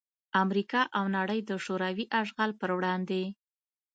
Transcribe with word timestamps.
امریکا 0.43 0.81
او 0.97 1.05
نړۍ 1.17 1.39
دشوروي 1.51 2.05
اشغال 2.21 2.51
پر 2.59 2.69
وړاندې 2.77 3.23